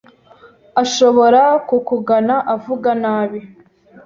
[0.83, 3.39] Ashobora kukugana avuga nabi